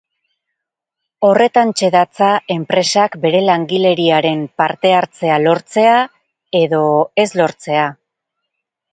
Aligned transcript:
Horretantxe 1.27 1.89
datza 1.95 2.29
enpresak 2.53 3.17
bere 3.25 3.41
langileriaren 3.49 4.41
parte-hartzea 4.61 5.35
lortzea 5.43 5.93
edo 6.61 6.81
ez 7.25 7.27
lortzea. 7.41 7.85